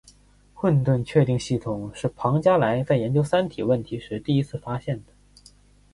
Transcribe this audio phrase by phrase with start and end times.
[0.55, 5.13] 混沌确定系统是庞加莱在研究三体问题时第一次发现的。